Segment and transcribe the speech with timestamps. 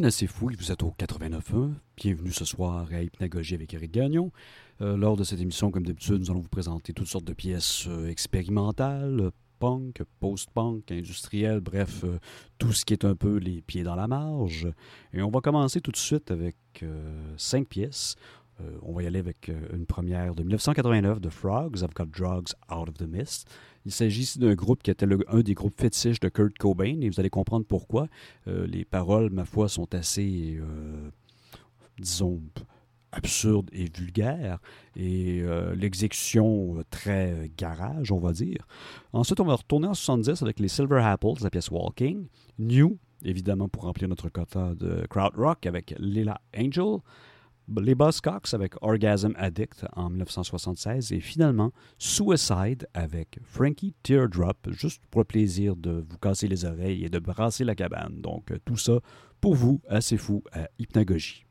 [0.00, 1.72] bien assez fou, vous êtes au 89.1.
[1.96, 4.30] Bienvenue ce soir à Hypnagogie avec Eric Gagnon.
[4.80, 7.86] Euh, lors de cette émission, comme d'habitude, nous allons vous présenter toutes sortes de pièces
[7.88, 12.20] euh, expérimentales, punk, post-punk, industriel, bref, euh,
[12.58, 14.68] tout ce qui est un peu les pieds dans la marge.
[15.12, 16.54] Et on va commencer tout de suite avec
[17.36, 18.14] cinq pièces.
[18.82, 22.88] On va y aller avec une première de 1989 de Frogs, I've Got Drugs Out
[22.88, 23.48] of the Mist.
[23.88, 27.08] Il s'agit ici d'un groupe qui était un des groupes fétiches de Kurt Cobain, et
[27.08, 28.08] vous allez comprendre pourquoi.
[28.46, 31.10] Euh, les paroles, ma foi, sont assez, euh,
[31.98, 32.42] disons,
[33.12, 34.58] absurdes et vulgaires,
[34.94, 38.66] et euh, l'exécution très garage, on va dire.
[39.14, 42.26] Ensuite, on va retourner en 70 avec les Silver Apples, la pièce Walking.
[42.58, 46.98] New, évidemment, pour remplir notre quota de crowd rock avec Lila Angel
[47.80, 55.20] les Buzzcocks avec Orgasm Addict en 1976 et finalement Suicide avec Frankie Teardrop, juste pour
[55.20, 58.20] le plaisir de vous casser les oreilles et de brasser la cabane.
[58.20, 59.00] Donc tout ça
[59.40, 61.44] pour vous, assez fou, à Hypnagogie.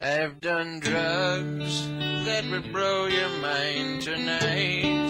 [0.00, 1.88] I've done drugs
[2.26, 5.08] that would blow your mind tonight.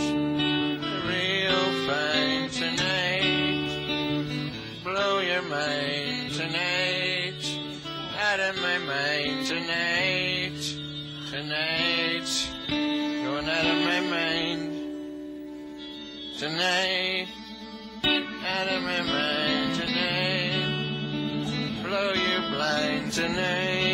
[1.08, 3.70] Real fine tonight.
[4.84, 6.73] Blow your mind tonight.
[8.44, 10.60] Of my mind tonight.
[11.30, 12.28] tonight.
[12.68, 14.62] Going out of my mind
[16.38, 17.28] tonight.
[18.04, 20.68] Out of my mind tonight.
[21.84, 23.93] Blow you blind tonight.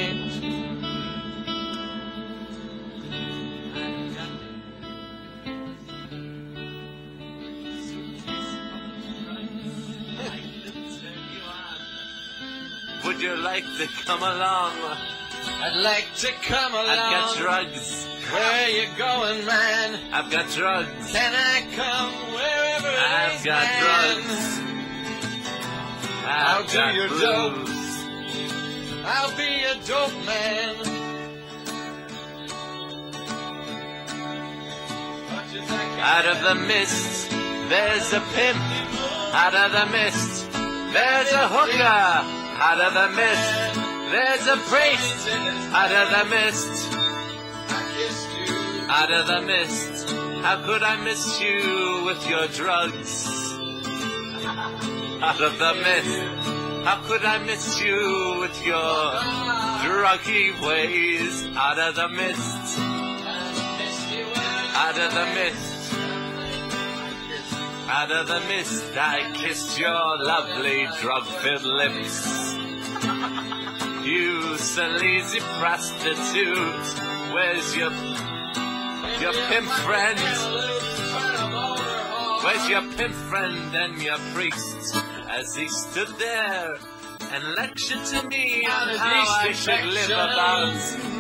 [13.11, 14.73] Would you like to come along?
[15.61, 16.87] I'd like to come along.
[16.87, 18.07] I've got drugs.
[18.31, 19.99] Where you going, man?
[20.13, 21.11] I've got drugs.
[21.11, 24.23] Can I come wherever I've got man?
[24.23, 24.61] drugs.
[26.25, 27.21] I'll do your blues.
[27.21, 27.69] dope.
[29.05, 30.77] I'll be a dope man.
[35.99, 37.31] Out of the mist,
[37.69, 38.61] there's a pimp.
[39.35, 40.53] Out of the mist,
[40.93, 42.41] there's a hooker.
[42.63, 43.81] Out of the mist.
[44.13, 46.93] There's a priest out of the mist.
[48.91, 50.11] Out of the mist.
[50.43, 53.25] How could I miss you with your drugs?
[55.23, 56.85] Out of the mist.
[56.85, 59.13] How could I miss you with your
[59.87, 61.47] druggy ways?
[61.57, 62.79] Out of the mist.
[64.75, 65.80] Out of the mist.
[67.93, 72.55] Out of the mist, I kissed your lovely drug-filled lips.
[74.05, 76.87] You sleazy prostitute,
[77.35, 77.91] where's your
[79.21, 80.21] your pimp friend?
[82.45, 84.97] Where's your pimp friend and your priest?
[85.29, 86.77] As he stood there
[87.33, 91.20] and lectured to me on how I should live about.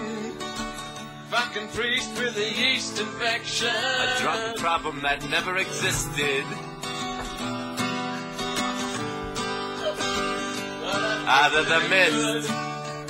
[1.30, 3.68] Fucking priest with a yeast infection.
[3.68, 6.44] A drug problem that never existed.
[11.28, 12.50] Out of the mist.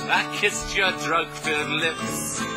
[0.03, 2.50] I kissed your drug-filled lips.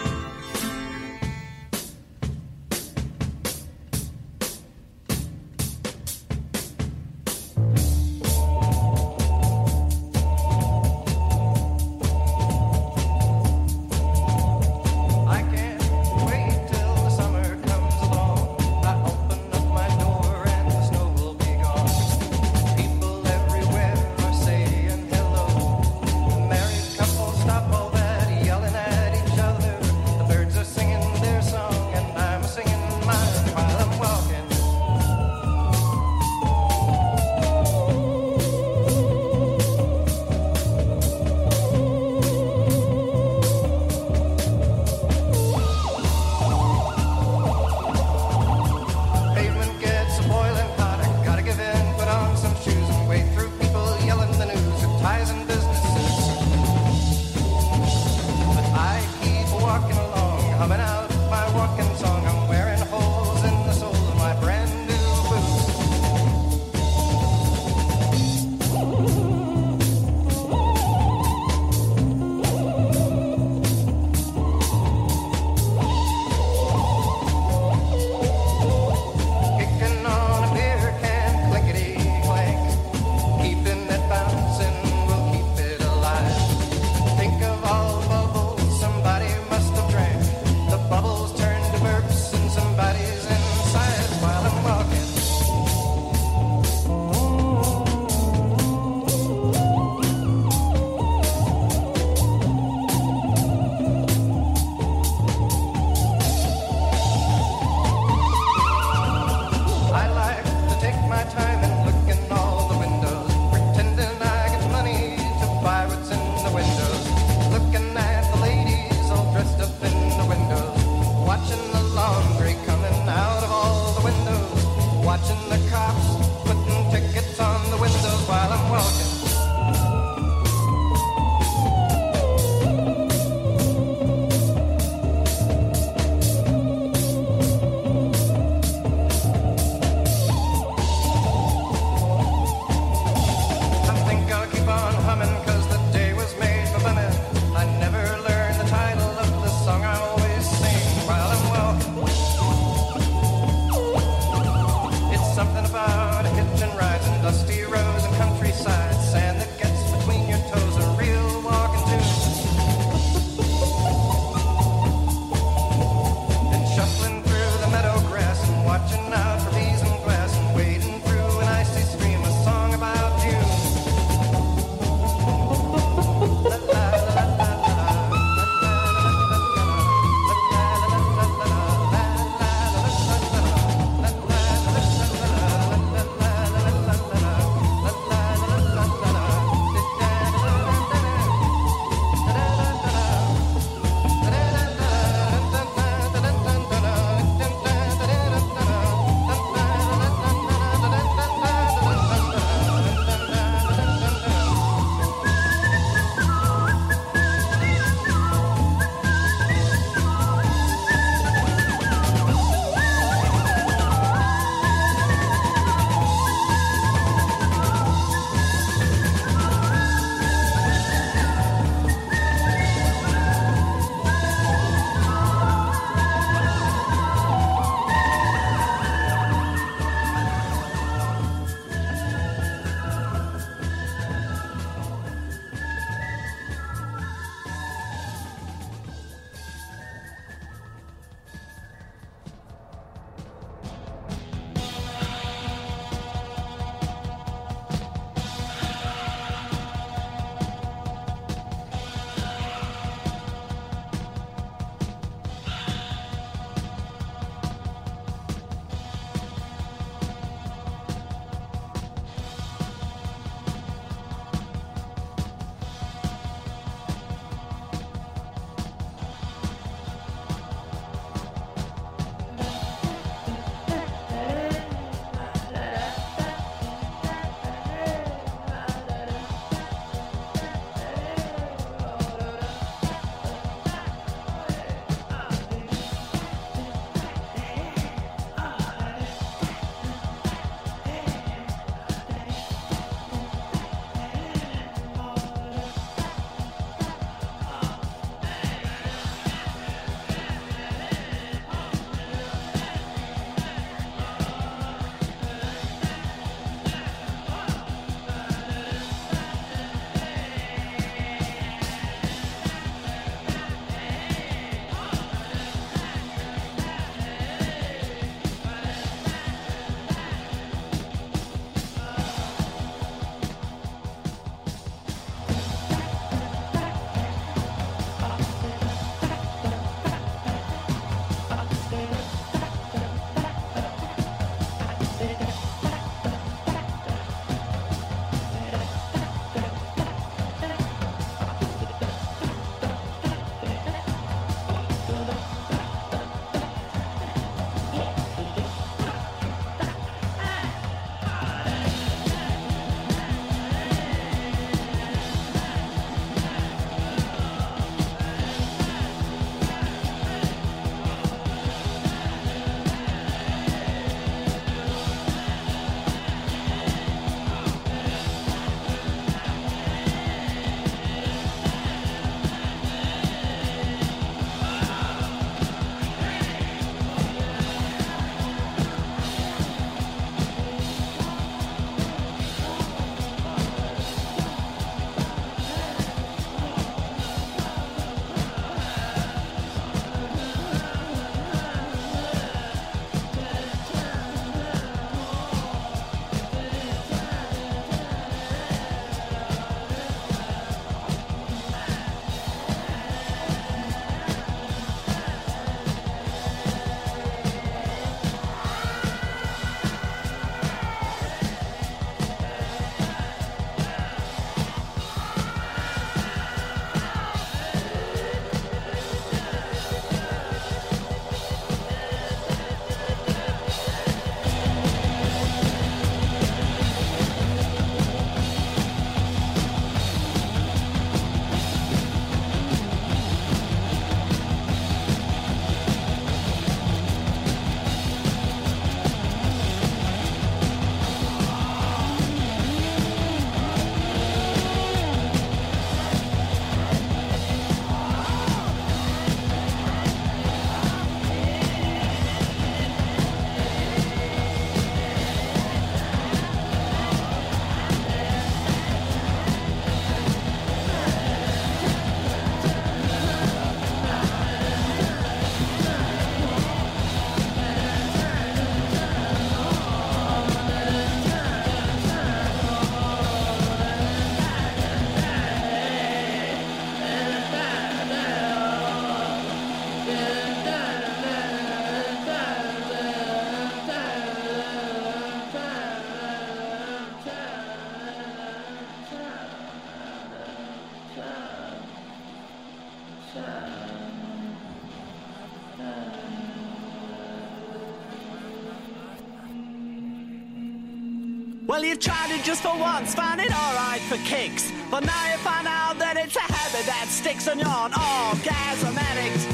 [501.65, 504.53] Well, you tried it just for once, found it alright for kicks.
[504.71, 509.25] But now you find out that it's a habit that sticks on your orgasm addict.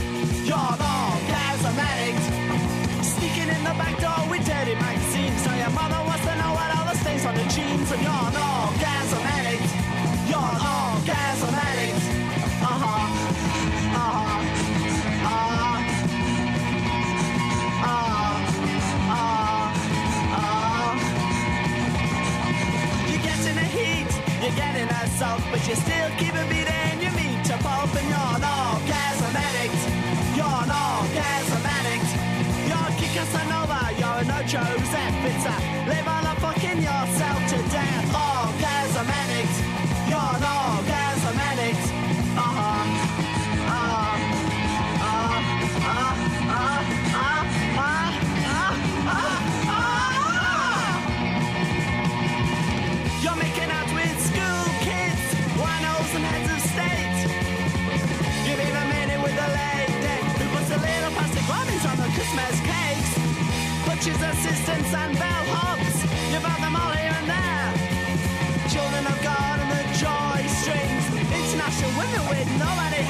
[0.47, 2.23] You're an orgasm addict.
[3.03, 5.43] Sneaking in the back door with dirty magazines.
[5.43, 7.91] So your mother wants to know what all the stains on the jeans.
[7.91, 9.67] And you're an orgasm addict.
[10.31, 11.50] You're an orgasm
[25.21, 28.45] a salt, but you still keep a beating your meat to pulp, and you're an
[28.45, 29.81] orgasm addict.
[30.37, 32.11] You're an orgasm addict.
[32.69, 35.17] You're a Kika Sanova, you're a no Joseph.
[35.31, 35.57] It's a
[35.89, 37.50] live on a fucking yourself
[62.21, 63.13] Christmas cakes.
[63.87, 66.05] Butchers, assistants, and bellhops.
[66.31, 68.69] You've had them all here and there.
[68.69, 71.05] Children of God and the joy strings.
[71.33, 73.01] International women with nobody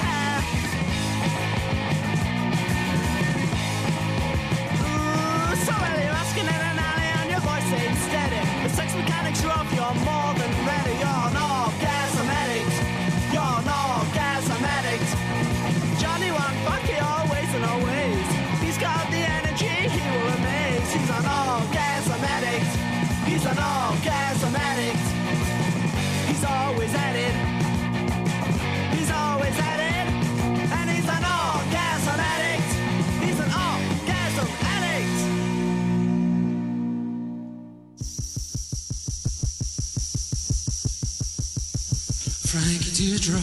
[43.20, 43.42] Frankie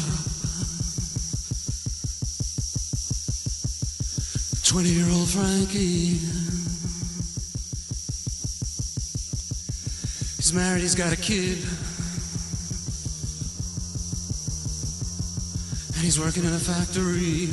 [4.63, 6.17] 20 year old Frankie.
[10.38, 11.60] He's married, he's got a kid.
[15.93, 17.48] And he's working in a factory.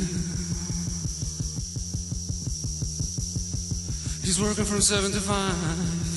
[4.25, 6.14] He's working from 7 to 5.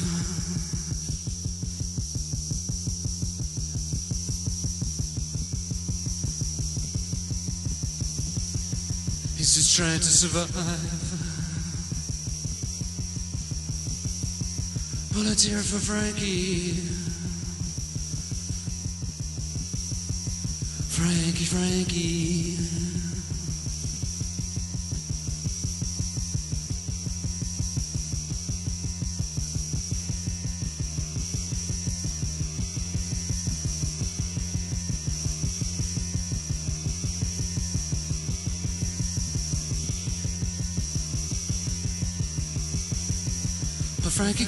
[9.78, 10.50] Trying to survive.
[15.10, 16.72] It for Frankie.
[20.90, 22.87] Frankie, Frankie.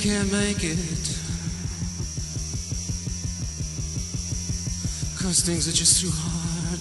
[0.01, 0.79] Can't make it.
[5.21, 6.81] Cause things are just too hard.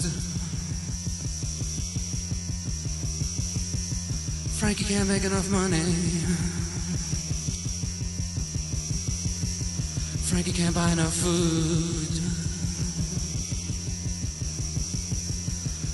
[4.58, 5.84] Frankie can't make enough money.
[10.30, 12.24] Frankie can't buy enough food.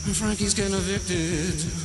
[0.05, 1.84] And Frankie's getting evicted.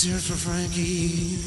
[0.00, 1.38] Let's for Frankie.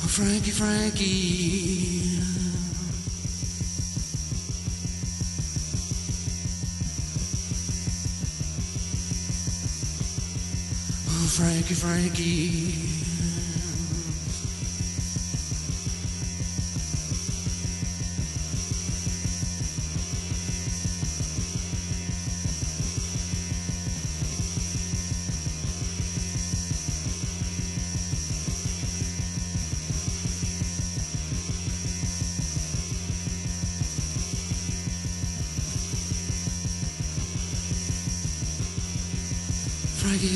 [0.00, 2.20] Oh, Frankie, Frankie.
[11.08, 12.93] Oh, Frankie, Frankie.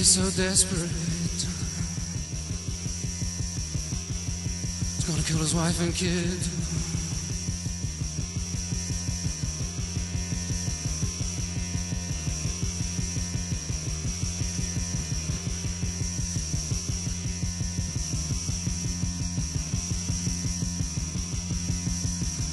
[0.08, 0.88] So desperate.
[4.96, 6.38] He's gonna kill his wife and kid.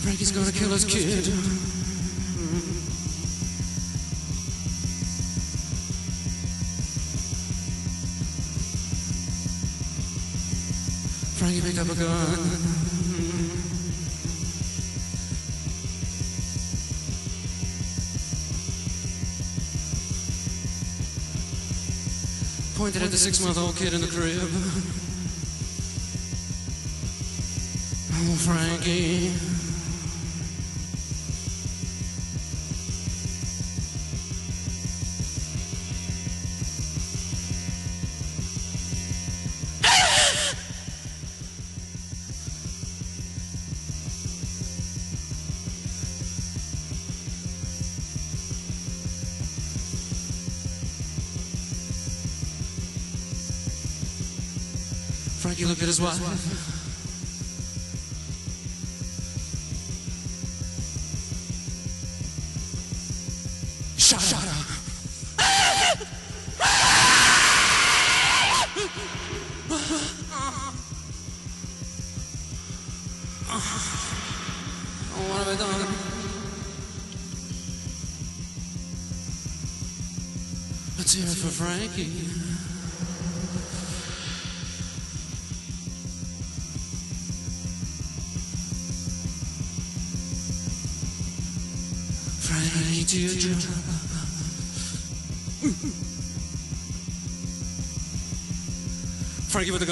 [0.03, 1.74] Frankie's gonna kill his kid.
[11.77, 11.95] A gun.
[22.77, 24.39] Pointed at the six month old kid in the crib.
[28.13, 29.54] Oh, Frankie.
[55.99, 56.64] His wife.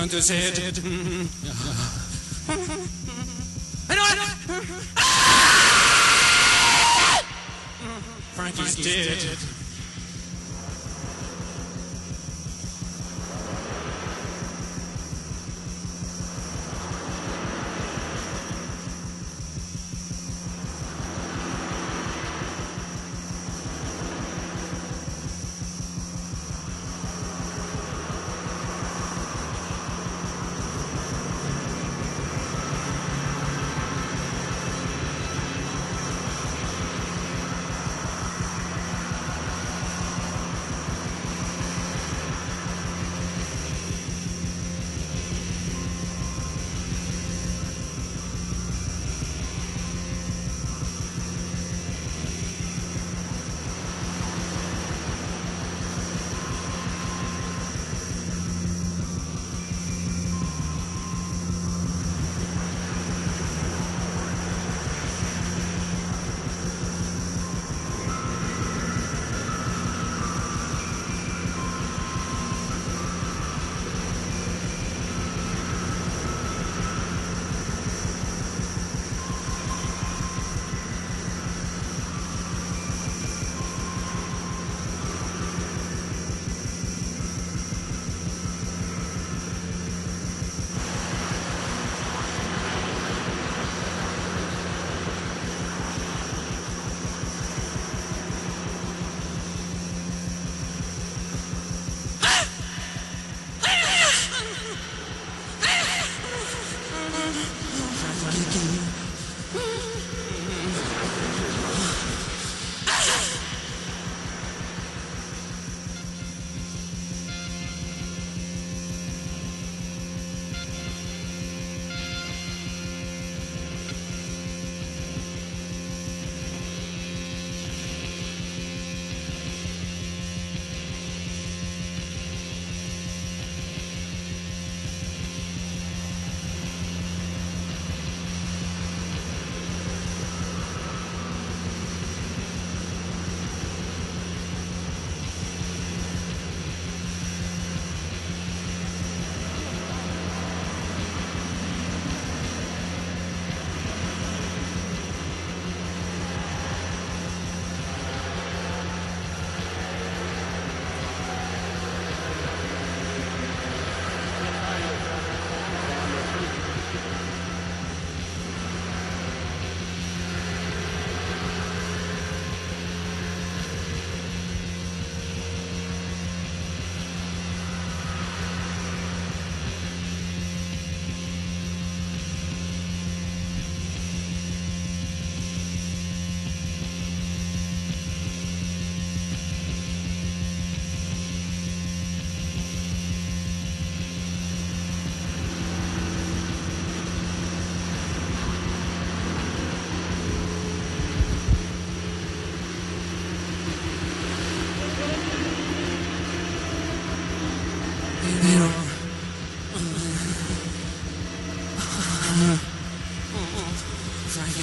[0.10, 1.23] Frankie with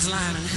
[0.01, 0.50] Frankie's lying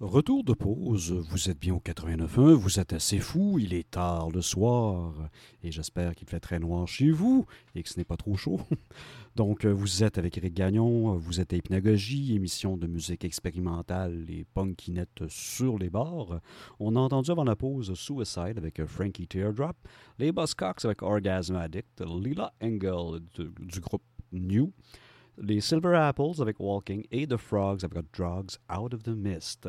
[0.00, 4.28] Retour de pause, vous êtes bien au 89.1, vous êtes assez fou, il est tard
[4.28, 5.14] le soir,
[5.62, 8.60] et j'espère qu'il fait très noir chez vous, et que ce n'est pas trop chaud.
[9.36, 14.26] Donc, euh, vous êtes avec Eric Gagnon, vous êtes à Hypnagogie, émission de musique expérimentale
[14.28, 16.42] et punkinette sur les bars.
[16.78, 19.76] On a entendu avant la pause Suicide avec euh, Frankie Teardrop,
[20.18, 24.74] les Buzzcocks avec Orgasm Addict, Lila Engel du, du groupe New,
[25.38, 29.68] les Silver Apples avec Walking et The Frogs avec Drugs Out of the Mist.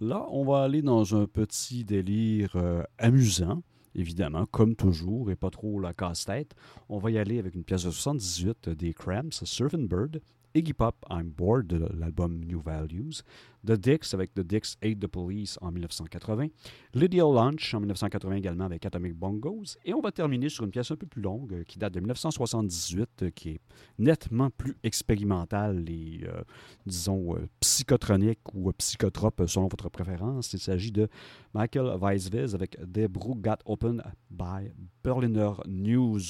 [0.00, 3.62] Là, on va aller dans un petit délire euh, amusant,
[3.94, 6.54] évidemment, comme toujours, et pas trop la casse-tête.
[6.88, 10.20] On va y aller avec une pièce de 78 des Cramps, Surfing Bird,
[10.54, 13.22] Iggy Pop, I'm Bored de l'album New Values,
[13.64, 16.48] The Dicks avec The Dicks Hate the Police en 1980,
[16.94, 20.90] Lydia Lunch en 1980 également avec Atomic Bongos, et on va terminer sur une pièce
[20.90, 23.60] un peu plus longue euh, qui date de 1978, euh, qui est
[23.98, 26.42] nettement plus expérimentale et, euh,
[26.84, 30.52] disons, psychotronique ou psychotrope selon votre préférence.
[30.52, 31.08] Il s'agit de
[31.54, 34.70] Michael Weiswiz avec The Brew Got Open by
[35.02, 36.20] Berliner News.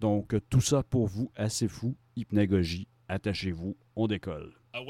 [0.00, 2.88] Donc, tout ça pour vous, assez fou, hypnagogie.
[3.08, 4.52] Attachez-vous, on décolle.
[4.74, 4.84] Oh,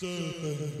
[0.00, 0.80] Serpent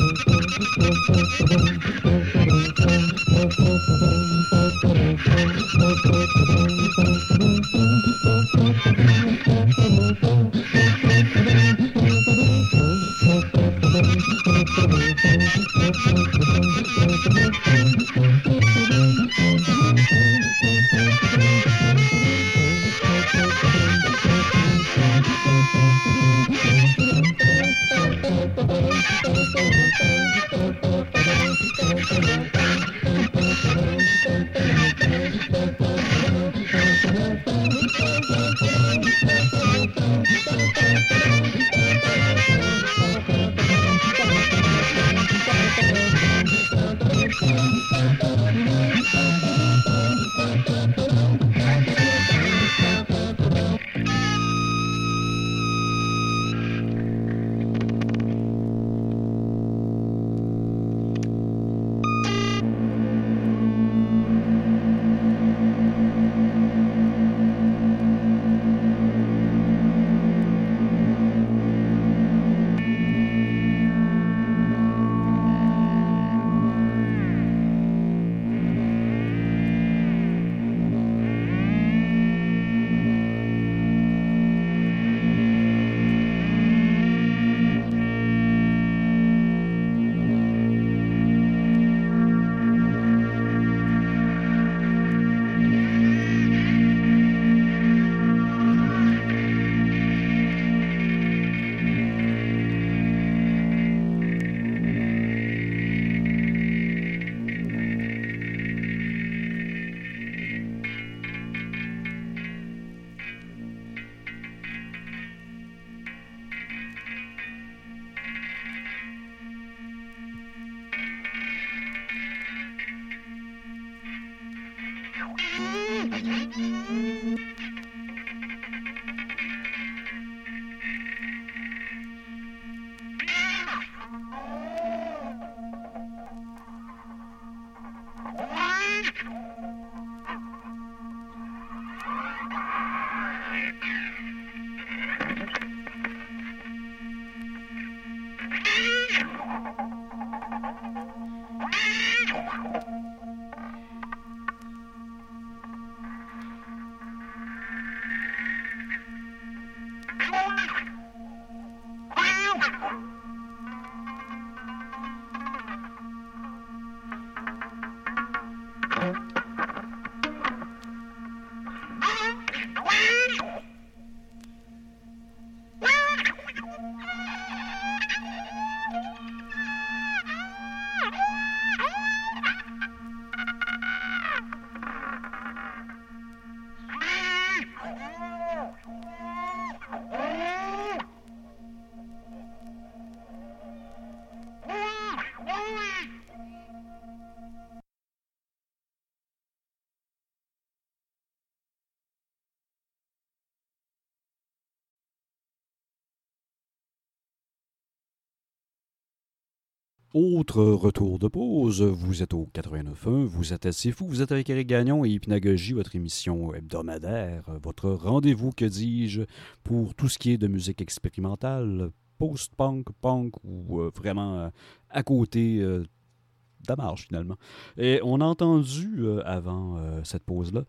[210.13, 214.49] Autre retour de pause, vous êtes au 89.1, vous êtes assez fou, vous êtes avec
[214.49, 219.21] Eric Gagnon et Hypnagogie, votre émission hebdomadaire, votre rendez-vous, que dis-je,
[219.63, 224.49] pour tout ce qui est de musique expérimentale, post-punk, punk ou euh, vraiment euh,
[224.89, 227.37] à côté euh, de la marge finalement.
[227.77, 230.65] Et on a entendu euh, avant cette pause-là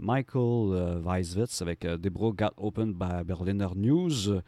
[0.00, 4.40] Michael Weiswitz avec Debra Got Open by Berliner News.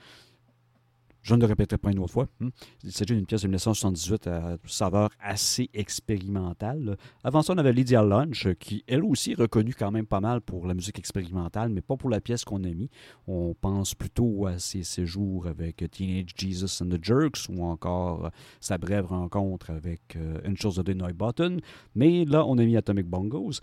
[1.24, 2.28] Je ne le répéterai pas une autre fois.
[2.38, 2.50] Hmm.
[2.84, 6.98] Il s'agit d'une pièce de 1978 à saveur assez expérimentale.
[7.24, 10.42] Avant ça, on avait Lydia Lunch, qui elle aussi est reconnue quand même pas mal
[10.42, 12.90] pour la musique expérimentale, mais pas pour la pièce qu'on a mis.
[13.26, 18.76] On pense plutôt à ses séjours avec Teenage Jesus and the Jerks ou encore sa
[18.76, 21.60] brève rencontre avec euh, Une chose de Neubauten.
[21.94, 23.60] Mais là, on a mis Atomic Bongos.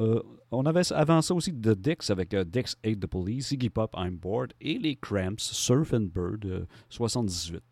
[0.00, 3.70] Euh, on avait avant ça aussi The Dix avec euh, Dix Hate the Police, Iggy
[3.70, 7.62] Pop, I'm Bored et les Cramps, Surf and Bird euh, 78.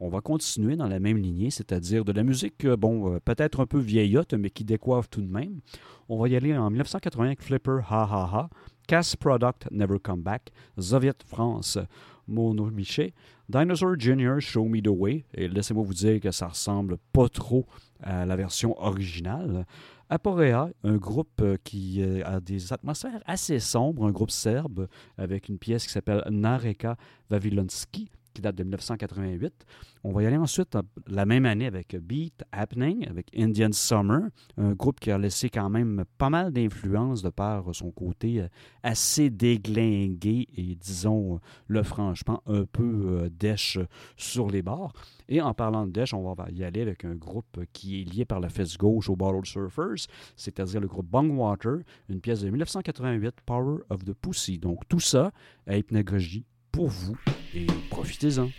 [0.00, 3.60] On va continuer dans la même lignée, c'est-à-dire de la musique, euh, bon, euh, peut-être
[3.60, 5.60] un peu vieillotte, mais qui décoiffe tout de même.
[6.08, 8.50] On va y aller en 1980 avec Flipper, Ha Ha Ha,
[8.86, 11.78] Cass Product, Never Come Back, Soviet France,
[12.26, 13.12] Mono Miché,
[13.48, 17.66] Dinosaur Jr., Show Me the Way, et laissez-moi vous dire que ça ressemble pas trop
[18.02, 19.66] à la version originale.
[20.08, 25.48] Aporea, un groupe euh, qui euh, a des atmosphères assez sombres, un groupe serbe avec
[25.48, 26.96] une pièce qui s'appelle Nareka
[27.30, 29.64] Vavilonski, qui date de 1988.
[30.02, 34.28] On va y aller ensuite euh, la même année avec Beat Happening, avec Indian Summer,
[34.58, 38.48] un groupe qui a laissé quand même pas mal d'influence de par son côté euh,
[38.82, 43.78] assez déglingué et, disons, euh, le franchement, un peu euh, dèche
[44.16, 44.92] sur les bords.
[45.28, 48.24] Et en parlant de dèche, on va y aller avec un groupe qui est lié
[48.24, 50.06] par la fesse gauche aux Bottle Surfers,
[50.36, 51.78] c'est-à-dire le groupe Bungwater,
[52.08, 54.58] une pièce de 1988, Power of the Pussy.
[54.58, 55.32] Donc tout ça
[55.66, 57.16] à hypnagogie pour vous
[57.54, 58.50] et profitez-en.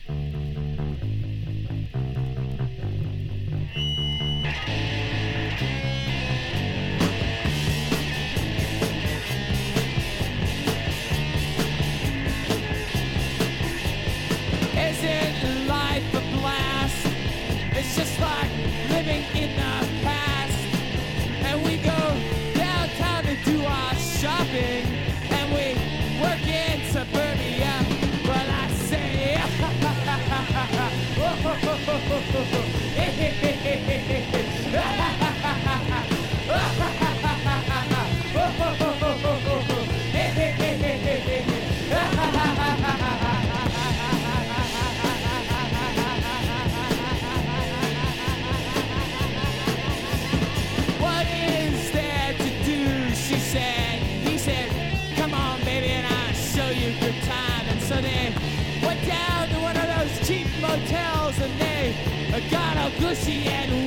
[63.00, 63.85] Luciano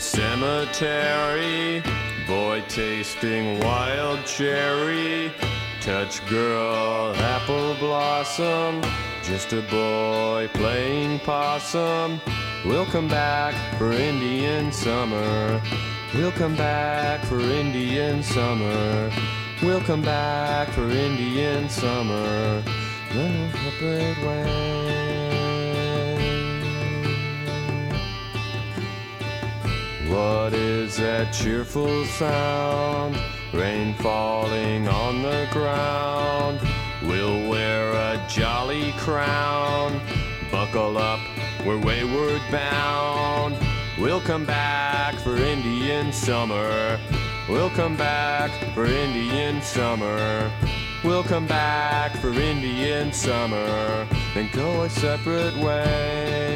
[0.00, 1.82] Cemetery,
[2.26, 5.32] boy tasting wild cherry,
[5.80, 8.82] touch girl apple blossom,
[9.22, 12.20] just a boy playing possum.
[12.64, 15.60] We'll come back for Indian summer.
[16.14, 19.10] We'll come back for Indian summer.
[19.62, 22.62] We'll come back for Indian summer.
[23.12, 24.81] The separate
[30.12, 33.16] What is that cheerful sound?
[33.54, 36.60] Rain falling on the ground.
[37.02, 39.98] We'll wear a jolly crown.
[40.50, 41.18] Buckle up,
[41.64, 43.56] we're wayward bound.
[43.98, 47.00] We'll come back for Indian summer.
[47.48, 50.52] We'll come back for Indian summer.
[51.02, 54.06] We'll come back for Indian summer.
[54.34, 56.51] Then go a separate way.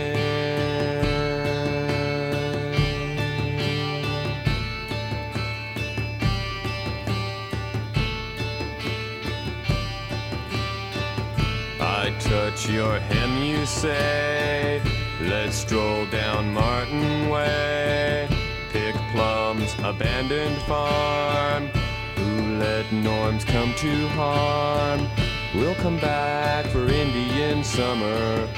[12.27, 14.83] Touch your hem, you say.
[15.21, 18.29] Let's stroll down Martin Way.
[18.73, 21.69] Pick plums, abandoned farm.
[22.17, 25.09] Who let norms come to harm?
[25.55, 28.49] We'll come back for Indian summer.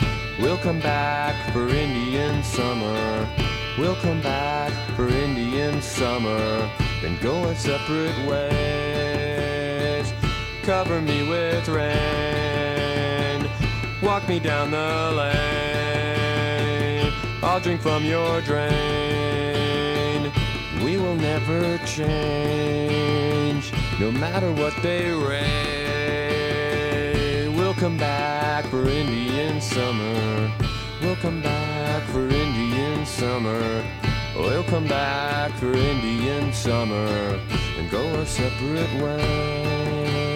[0.40, 3.28] We'll come back for Indian summer.
[3.78, 6.70] We'll come back for Indian summer.
[7.02, 10.12] Then go our separate ways.
[10.62, 12.37] Cover me with rain.
[14.08, 17.12] Walk me down the lane.
[17.42, 20.32] I'll drink from your drain.
[20.82, 23.70] We will never change,
[24.00, 25.44] no matter what they rain.
[27.54, 30.50] We'll come back for Indian summer.
[31.02, 33.84] We'll come back for Indian summer.
[34.34, 37.38] We'll come back for Indian summer
[37.76, 40.27] and go our separate ways.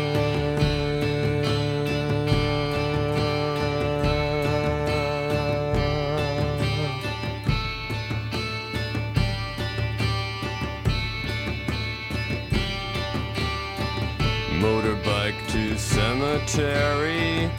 [14.62, 17.50] Motorbike to cemetery,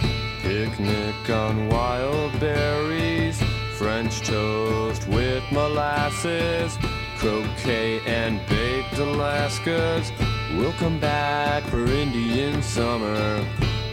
[0.41, 3.43] picnic on wild berries,
[3.73, 6.77] French toast with molasses,
[7.17, 10.13] croquet and baked Alaskas.
[10.57, 13.45] We'll come back for Indian summer.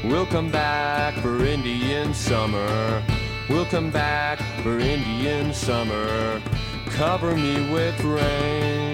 [0.04, 3.02] We'll come back for Indian summer.
[3.48, 6.40] We'll come back for Indian summer.
[6.86, 8.89] Cover me with rain.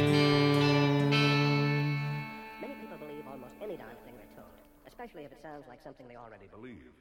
[5.47, 6.96] Sounds like something they already believe.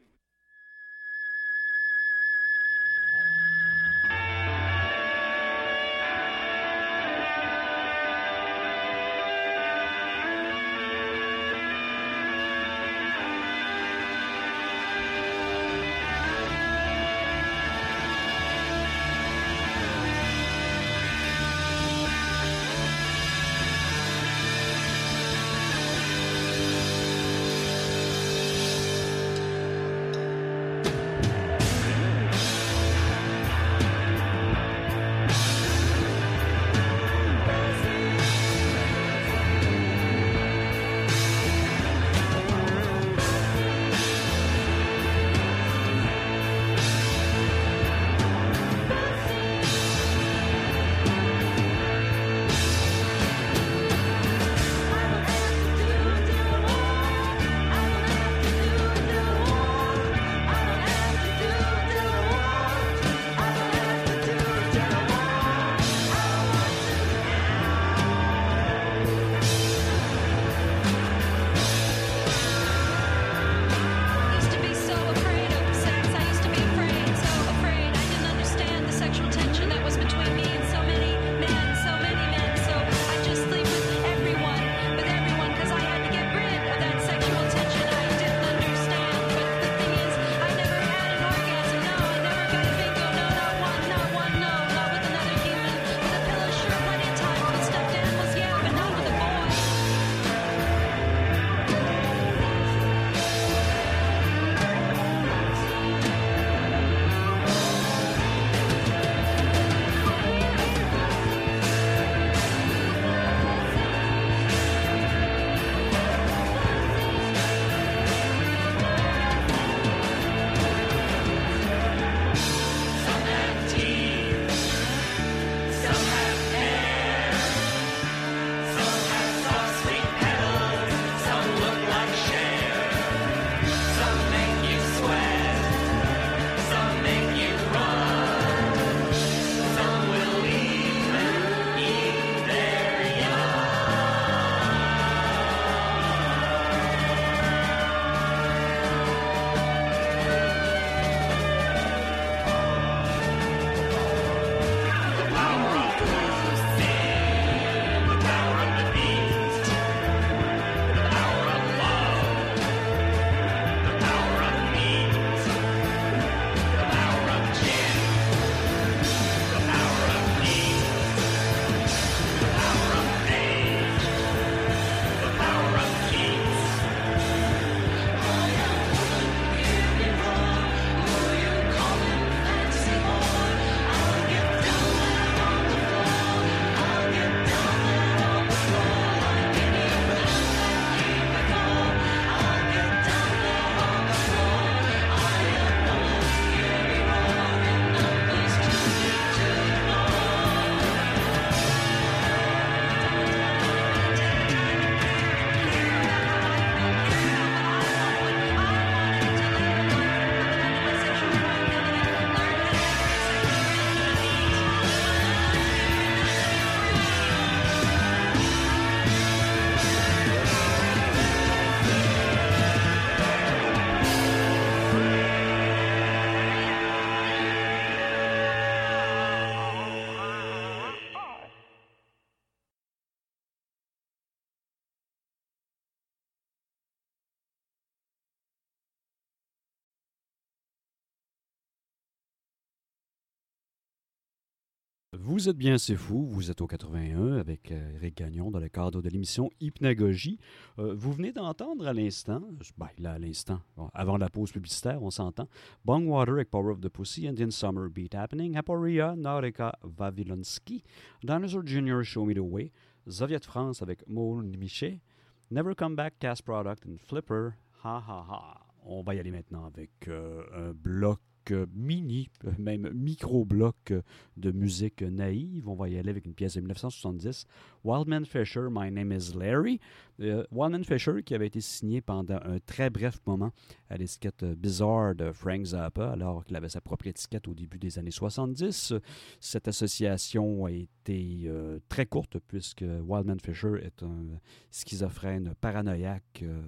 [245.28, 246.24] Vous êtes bien, c'est fou.
[246.24, 250.38] Vous êtes au 81 avec euh, Eric Gagnon dans le cadre de l'émission Hypnagogie.
[250.78, 252.44] Euh, vous venez d'entendre à l'instant,
[252.78, 253.60] ben, là à l'instant,
[253.96, 255.48] avant la pause publicitaire, on s'entend,
[255.84, 260.84] Bongwater avec Power of the Pussy, Indian Summer Beat Happening, Aporia, Naurika Vavilonsky,
[261.24, 262.04] Dinosaur Jr.
[262.04, 262.72] Show Me the Way,
[263.08, 265.02] Soviet France avec Maul Miché,
[265.50, 268.62] Never Come Back Cast Product and Flipper, ha ha ha.
[268.84, 274.02] On va y aller maintenant avec euh, un bloc euh, mini, euh, même micro-bloc euh,
[274.38, 275.68] de musique naïve.
[275.68, 277.46] On va y aller avec une pièce de 1970,
[277.84, 279.80] Wildman Fisher, My Name is Larry.
[280.22, 283.52] Euh, Wildman Fisher qui avait été signé pendant un très bref moment
[283.90, 287.78] à l'étiquette euh, Bizarre de Frank Zappa, alors qu'il avait sa propre étiquette au début
[287.78, 288.94] des années 70.
[289.40, 294.40] Cette association a été euh, très courte puisque Wildman Fisher est un
[294.72, 296.62] schizophrène paranoïaque euh,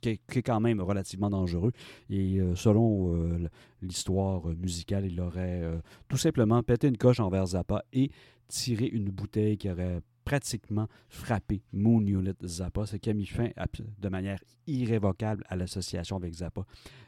[0.00, 1.72] qui est, quand même relativement dangereux.
[2.08, 3.48] Et euh, selon euh,
[3.82, 5.78] l'histoire musicale, il aurait euh,
[6.08, 8.10] tout simplement pété une coche envers Zappa et
[8.48, 13.48] tiré une bouteille qui aurait pratiquement frappé Moon Unit Zappa, ce qui a mis fin
[13.98, 14.38] de manière
[14.68, 16.64] irrévocable à l'association avec Zappa.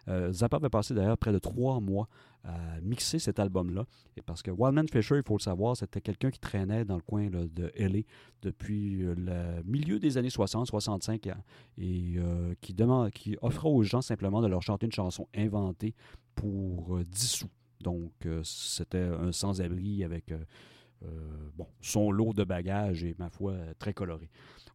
[0.08, 2.08] Euh, Zappa avait passé d'ailleurs près de trois mois
[2.42, 3.84] à mixer cet album-là,
[4.26, 7.28] parce que Wildman Fisher, il faut le savoir, c'était quelqu'un qui traînait dans le coin
[7.30, 8.00] de LA
[8.42, 11.30] depuis euh, le milieu des années 60, 65, et,
[11.78, 15.94] et, euh, qui, demande, qui offrait aux gens simplement de leur chanter une chanson inventée
[16.34, 17.50] pour euh, 10 sous.
[17.84, 18.12] Donc,
[18.44, 20.32] c'était un sans-abri avec
[21.56, 24.28] bon, son lot de bagages et, ma foi, euh, très coloré.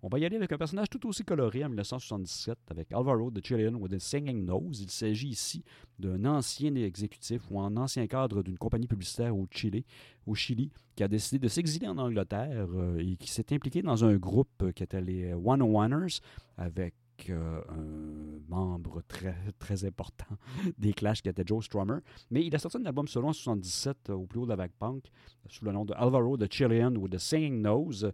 [0.04, 3.42] On va y aller avec un personnage tout aussi coloré en 1977 avec Alvaro de
[3.44, 4.82] Chilean with a Singing Nose.
[4.82, 5.64] Il s'agit ici
[5.98, 9.86] d'un ancien exécutif ou un ancien cadre d'une compagnie publicitaire au Chili,
[10.28, 14.06] au Chili qui a décidé de s'exiler en Angleterre euh, et qui s'est impliqué dans
[14.06, 16.20] un groupe euh, qui était les One Oneers
[16.58, 16.94] avec
[17.30, 20.26] euh, un membre très, très important
[20.78, 22.00] des Clash qui était Joe Strummer.
[22.32, 24.56] Mais il a sorti un album solo en 77 euh, au plus haut de la
[24.56, 25.06] vague punk
[25.50, 28.12] sous le nom de Alvaro de Chilean with the Singing Nose euh,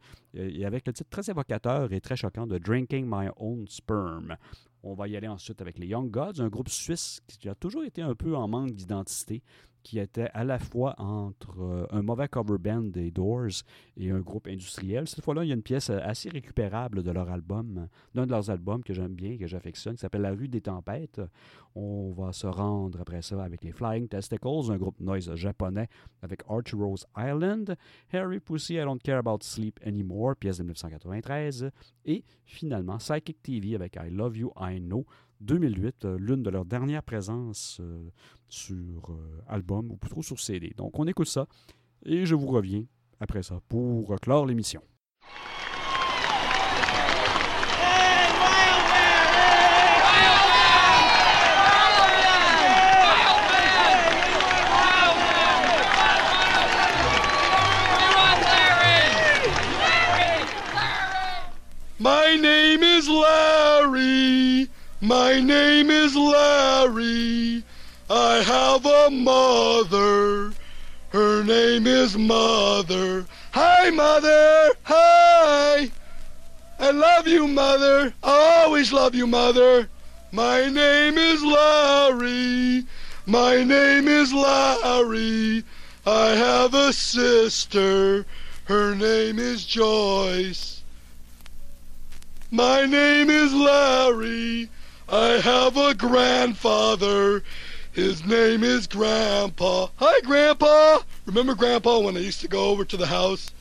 [0.53, 4.35] et avec le titre très évocateur et très choquant de Drinking My Own Sperm.
[4.83, 7.85] On va y aller ensuite avec les Young Gods, un groupe suisse qui a toujours
[7.85, 9.41] été un peu en manque d'identité,
[9.83, 13.63] qui était à la fois entre euh, un mauvais cover band des Doors
[13.97, 15.07] et un groupe industriel.
[15.07, 18.31] Cette fois-là, il y a une pièce euh, assez récupérable de leur album, d'un de
[18.31, 21.21] leurs albums que j'aime bien, que j'affectionne, qui s'appelle La rue des tempêtes.
[21.75, 25.87] On va se rendre après ça avec les Flying Testicles, un groupe noise japonais
[26.21, 27.75] avec Arturo's Island,
[28.11, 31.71] Harry Pussy, I Don't Care About Sleep Anymore, pièce de 1993,
[32.05, 35.05] et finalement Psychic TV avec I Love You, I Know,
[35.43, 38.09] 2008, euh, l'une de leurs dernières présences euh,
[38.47, 40.73] sur euh, album, ou plutôt sur CD.
[40.75, 41.47] Donc on écoute ça,
[42.05, 42.85] et je vous reviens
[43.19, 44.81] après ça pour clore l'émission.
[61.99, 64.69] My name is Larry.
[65.03, 67.61] My name is Larry.
[68.09, 70.53] I have a mother.
[71.09, 73.25] Her name is Mother.
[73.51, 74.71] Hi, Mother.
[74.83, 75.91] Hi.
[76.79, 78.13] I love you, Mother.
[78.23, 79.89] I always love you, Mother.
[80.31, 82.85] My name is Larry.
[83.25, 85.65] My name is Larry.
[86.07, 88.25] I have a sister.
[88.63, 90.81] Her name is Joyce.
[92.51, 94.69] My name is Larry.
[95.09, 97.43] I have a grandfather.
[97.91, 99.87] His name is Grandpa.
[99.97, 100.99] Hi, Grandpa.
[101.25, 103.51] Remember Grandpa when I used to go over to the house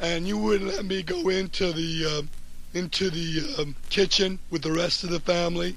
[0.00, 2.30] and you wouldn't let me go into the um,
[2.72, 5.76] into the um, kitchen with the rest of the family?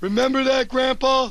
[0.00, 1.30] Remember that, Grandpa?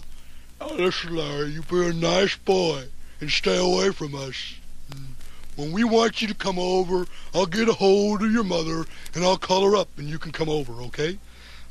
[0.62, 2.86] Oh, listen, Larry, you be a nice boy
[3.20, 4.56] and stay away from us.
[5.56, 9.24] When we want you to come over, I'll get a hold of your mother and
[9.24, 11.18] I'll call her up and you can come over, okay?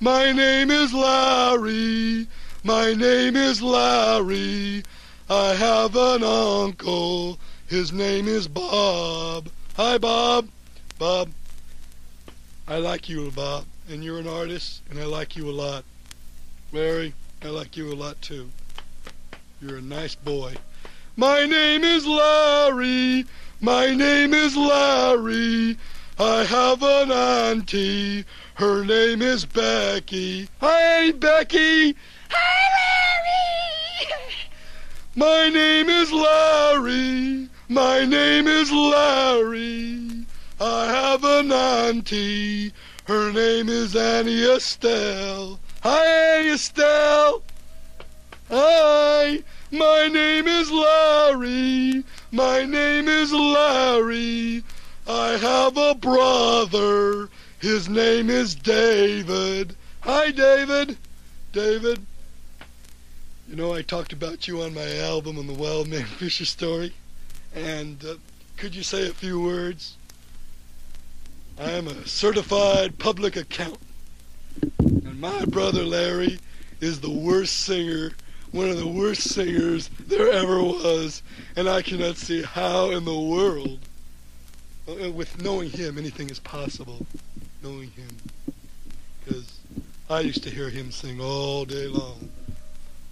[0.02, 2.26] My name is Larry.
[2.64, 4.82] My name is Larry.
[5.30, 7.38] I have an uncle.
[7.68, 9.48] His name is Bob.
[9.76, 10.48] Hi, Bob.
[10.98, 11.30] Bob.
[12.66, 13.64] I like you, Bob.
[13.88, 15.84] And you're an artist, and I like you a lot.
[16.72, 18.50] Larry, I like you a lot, too.
[19.60, 20.56] You're a nice boy.
[21.14, 23.24] My name is Larry.
[23.60, 25.78] My name is Larry.
[26.18, 28.24] I have an auntie.
[28.56, 30.48] Her name is Becky.
[30.60, 31.96] Hi, Becky.
[32.30, 34.28] Hi, Larry.
[35.16, 37.48] My name is Larry.
[37.68, 40.26] My name is Larry.
[40.60, 42.72] I have an auntie.
[43.06, 45.58] Her name is Annie Estelle.
[45.82, 47.42] Hi, Annie Estelle.
[48.50, 49.42] Hi.
[49.70, 52.04] My name is Larry.
[52.30, 54.62] My name is Larry.
[55.08, 57.30] I have a brother.
[57.62, 59.76] His name is David.
[60.00, 60.96] Hi, David.
[61.52, 62.04] David.
[63.48, 66.92] You know, I talked about you on my album on the Wild Man Fischer story.
[67.54, 68.14] And uh,
[68.56, 69.96] could you say a few words?
[71.56, 73.78] I am a certified public accountant.
[74.80, 76.40] And my brother Larry
[76.80, 78.10] is the worst singer,
[78.50, 81.22] one of the worst singers there ever was.
[81.54, 83.78] And I cannot see how in the world,
[84.88, 87.06] uh, with knowing him, anything is possible.
[87.62, 88.08] Knowing him.
[89.24, 89.60] Because
[90.10, 92.28] I used to hear him sing all day long.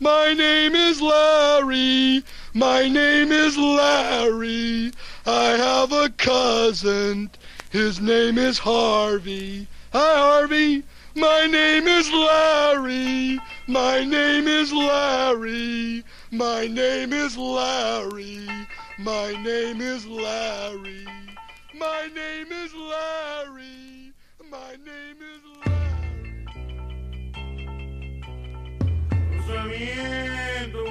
[0.00, 2.24] My name is Larry.
[2.52, 4.90] My name is Larry.
[5.24, 7.30] I have a cousin.
[7.70, 9.68] His name is Harvey.
[9.92, 10.82] Hi, Harvey.
[11.14, 13.38] My name is Larry.
[13.68, 16.02] My name is Larry.
[16.32, 18.48] My name is Larry.
[18.98, 21.06] My name is Larry.
[21.78, 23.99] My name is Larry.
[24.50, 25.42] My name is
[29.46, 30.86] Cruzamiento,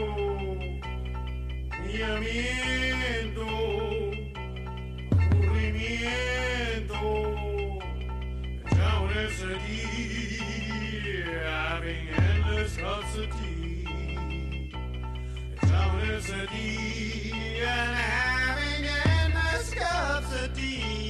[1.83, 3.49] guiamiento,
[5.11, 7.03] aburrimiento,
[8.71, 9.45] down as a
[11.43, 12.73] having endless
[15.67, 16.47] down as a
[17.59, 21.08] and having endless subsidy.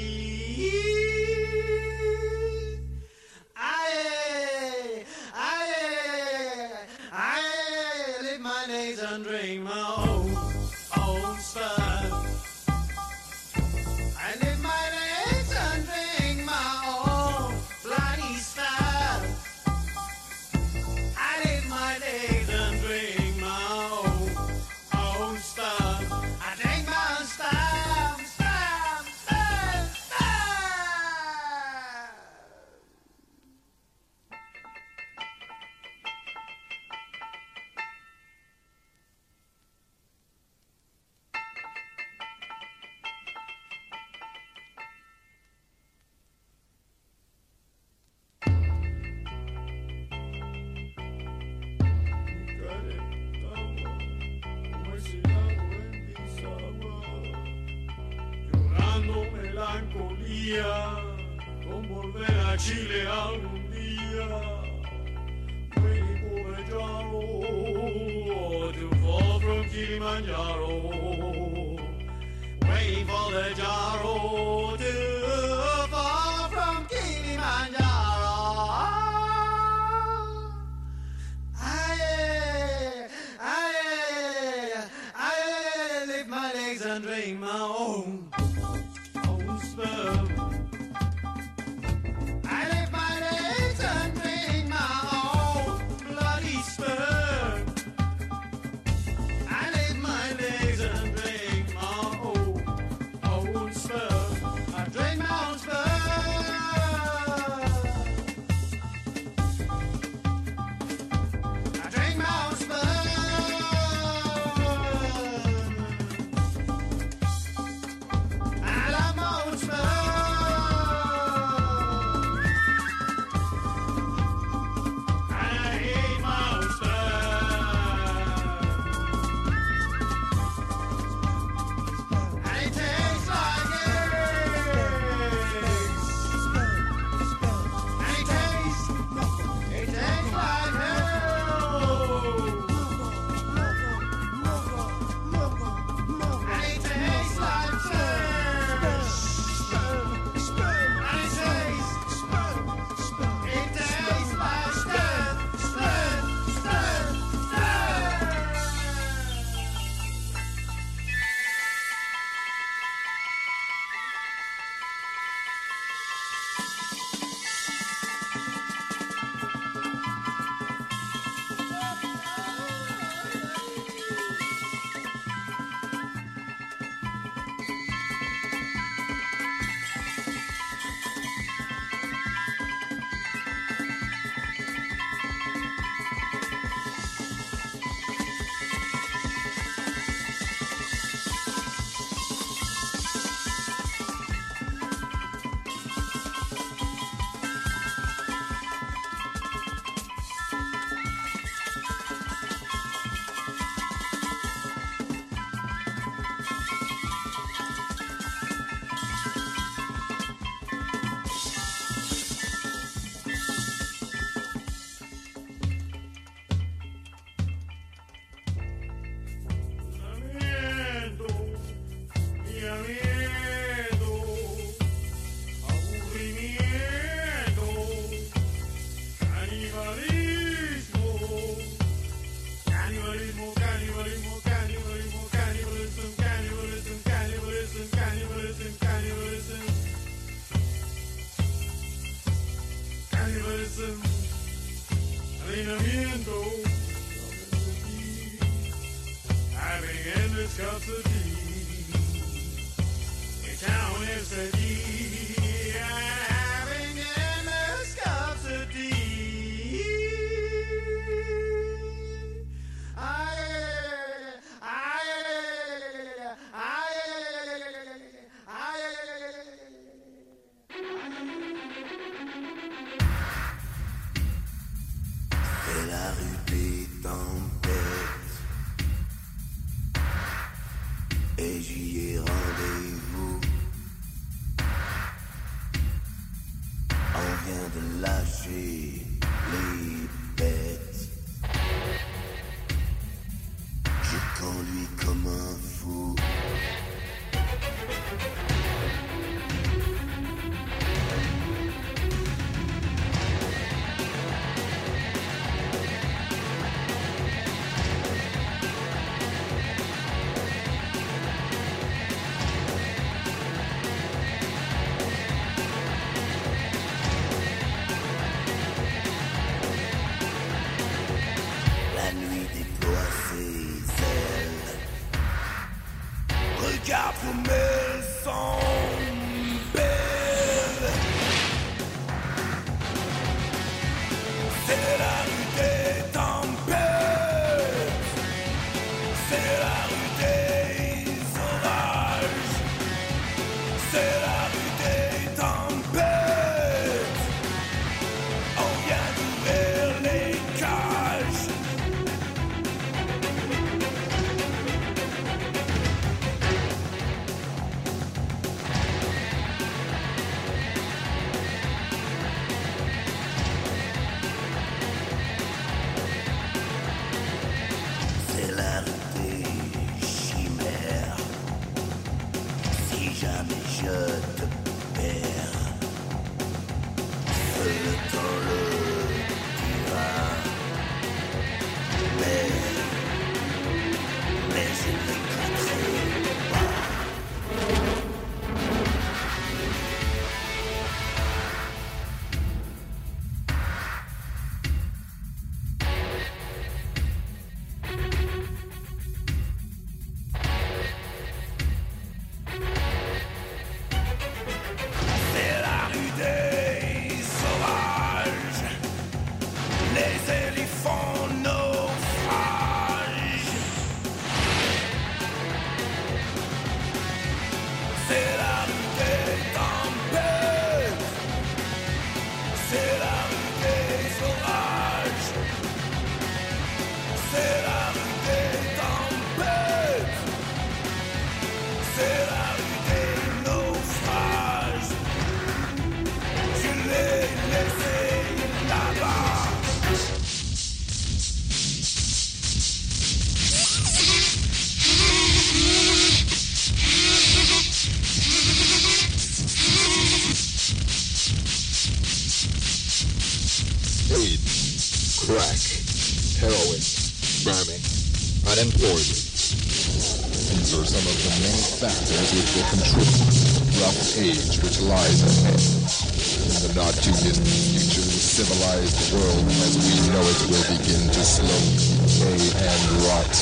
[464.82, 465.60] lies ahead.
[465.60, 471.04] In the not too distant future, the civilized world as we know it will begin
[471.10, 473.34] to slow decay and rot.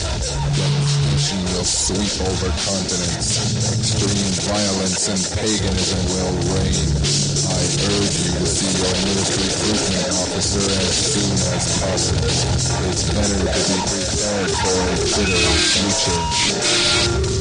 [0.57, 3.38] Revolution will sweep over continents.
[3.76, 6.89] Extreme violence and paganism will reign.
[7.49, 12.30] I urge you to see your newest recruitment officer as soon as possible.
[12.89, 17.36] It's better to be prepared for a bitter future.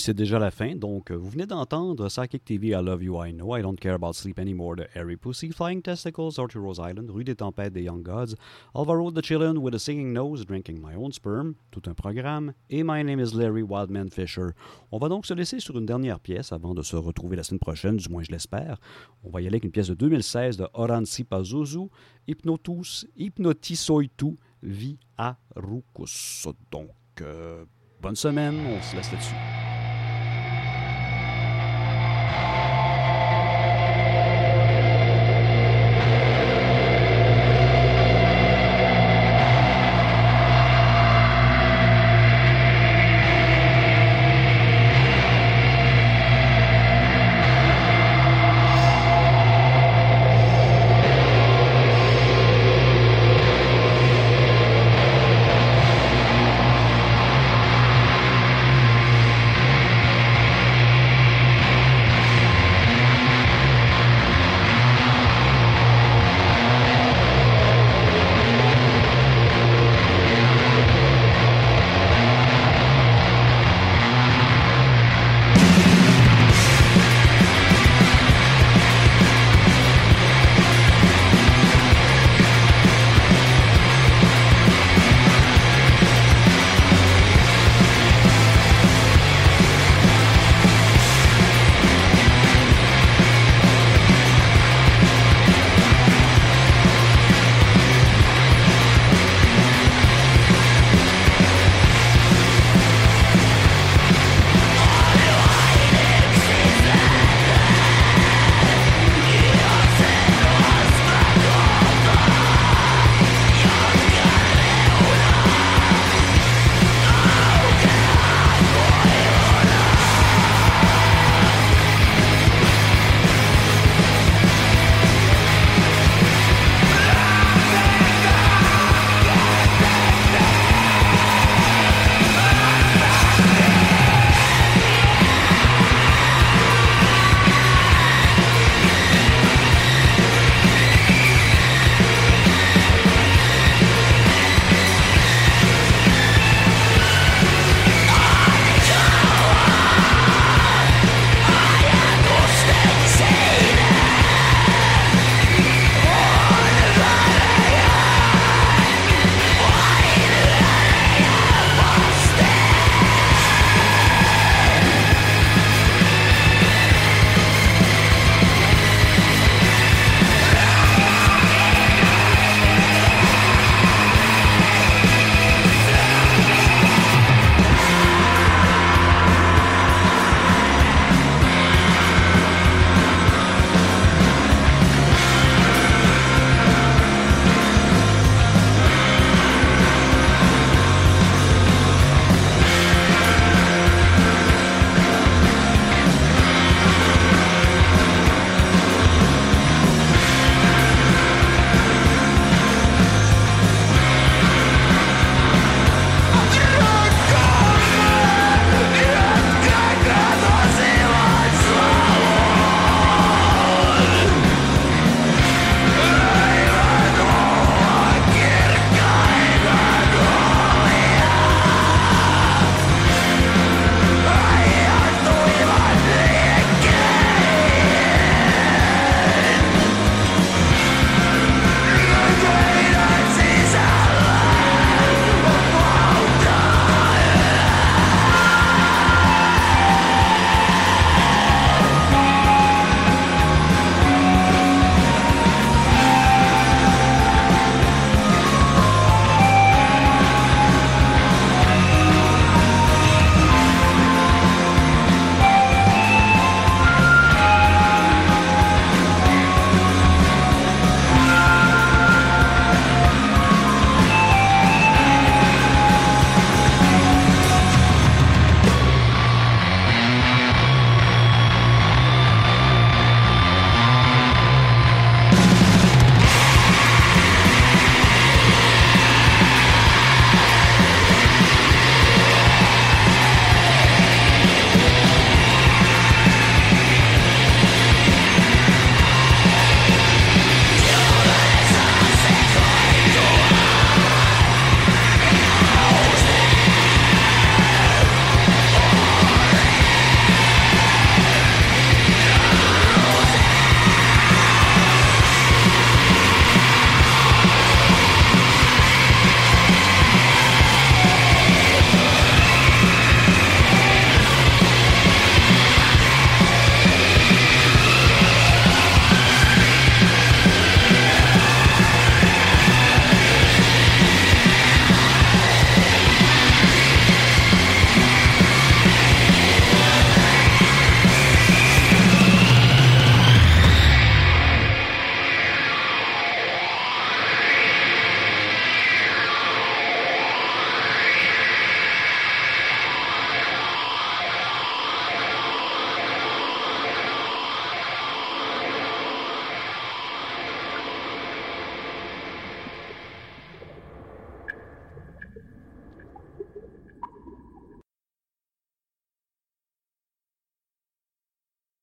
[0.00, 0.74] C'est déjà la fin.
[0.74, 3.94] Donc, euh, vous venez d'entendre Psychic TV, I Love You, I Know, I Don't Care
[3.94, 7.82] About Sleep Anymore de Harry Pussy, Flying Testicles, Arthur Rose Island, Rue des Tempêtes des
[7.82, 8.34] Young Gods,
[8.74, 12.82] Alvaro the Chillin with a Singing Nose, Drinking My Own Sperm, tout un programme, et
[12.82, 14.48] My Name is Larry Wildman Fisher.
[14.90, 17.60] On va donc se laisser sur une dernière pièce avant de se retrouver la semaine
[17.60, 18.78] prochaine, du moins je l'espère.
[19.22, 21.88] On va y aller avec une pièce de 2016 de Oranzi Pazuzu,
[22.26, 26.48] Hypnotus, Hypnotisoitu, Vi Arucus.
[26.70, 26.90] Donc,
[27.20, 27.64] euh,
[28.00, 29.59] bonne semaine, on se laisse là-dessus.
[32.32, 32.69] Bye.